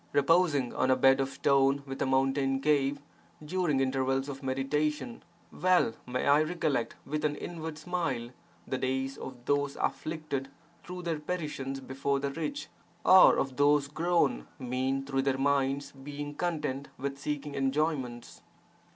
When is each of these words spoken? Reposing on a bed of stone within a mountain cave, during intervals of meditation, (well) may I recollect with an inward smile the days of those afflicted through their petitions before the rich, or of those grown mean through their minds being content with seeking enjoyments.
Reposing 0.13 0.73
on 0.73 0.89
a 0.89 0.95
bed 0.95 1.21
of 1.21 1.29
stone 1.29 1.83
within 1.85 2.07
a 2.07 2.11
mountain 2.11 2.59
cave, 2.59 2.99
during 3.45 3.79
intervals 3.79 4.29
of 4.29 4.41
meditation, 4.41 5.21
(well) 5.51 5.93
may 6.07 6.25
I 6.25 6.41
recollect 6.41 6.95
with 7.05 7.23
an 7.23 7.35
inward 7.35 7.77
smile 7.77 8.31
the 8.65 8.79
days 8.79 9.15
of 9.19 9.45
those 9.45 9.75
afflicted 9.75 10.49
through 10.83 11.03
their 11.03 11.19
petitions 11.19 11.81
before 11.81 12.19
the 12.19 12.31
rich, 12.31 12.67
or 13.05 13.37
of 13.37 13.57
those 13.57 13.87
grown 13.87 14.47
mean 14.57 15.05
through 15.05 15.21
their 15.21 15.37
minds 15.37 15.91
being 15.91 16.33
content 16.33 16.87
with 16.97 17.19
seeking 17.19 17.53
enjoyments. 17.53 18.41